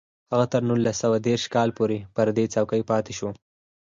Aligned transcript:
هغه 0.31 0.45
تر 0.53 0.61
نولس 0.69 0.95
سوه 1.03 1.17
دېرش 1.27 1.43
کال 1.55 1.69
پورې 1.77 1.97
پر 2.15 2.27
دې 2.37 2.45
څوکۍ 2.53 2.81
پاتې 2.89 3.13
شو 3.17 3.29